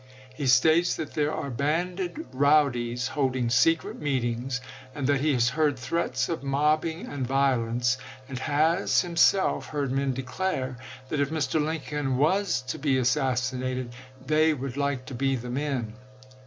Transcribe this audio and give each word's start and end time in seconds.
He 0.33 0.47
states 0.47 0.95
that 0.95 1.13
there 1.13 1.31
are 1.31 1.51
banded 1.51 2.25
rowdies 2.33 3.09
holding 3.09 3.51
secret 3.51 3.99
meetings, 4.01 4.59
and 4.95 5.05
that 5.05 5.21
he 5.21 5.31
has 5.33 5.49
heard 5.49 5.77
threats 5.77 6.27
of 6.27 6.41
mobbing 6.41 7.05
and 7.05 7.27
violence, 7.27 7.99
and 8.27 8.39
has 8.39 9.01
himself 9.01 9.67
heard 9.67 9.91
men 9.91 10.11
declare 10.13 10.75
that 11.09 11.19
if 11.19 11.29
Mr. 11.29 11.63
Lincoln 11.63 12.17
was 12.17 12.61
to 12.63 12.79
be 12.79 12.97
assassinated 12.97 13.93
they 14.25 14.55
would 14.55 14.75
like 14.75 15.05
to 15.05 15.13
be 15.13 15.35
the 15.35 15.51
men. 15.51 15.93